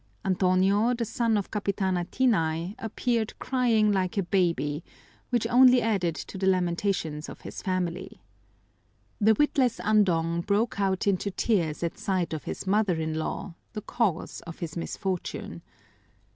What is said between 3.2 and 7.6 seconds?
crying like a baby, which only added to the lamentations of